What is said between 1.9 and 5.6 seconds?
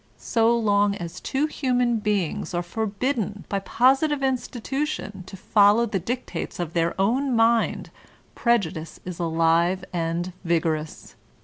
beings are forbidden by positive institution to